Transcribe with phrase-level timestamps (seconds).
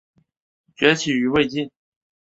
[0.75, 1.69] 崛起于魏晋。